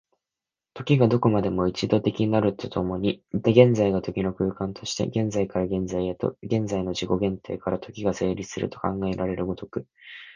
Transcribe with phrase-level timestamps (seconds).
[0.73, 9.85] 時がどこまでも一度的なると共に、現在が時の空間として、現在から現在へと、現在の自己限定から時が成立すると考えられる如く、